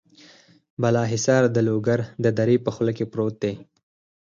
بالا 0.81 1.03
حصار 1.11 1.43
د 1.55 1.57
لوګر 1.67 1.99
د 2.23 2.25
درې 2.39 2.55
په 2.65 2.69
خوله 2.75 2.93
کې 2.97 3.05
پروت 3.11 3.35
دی. 3.43 3.53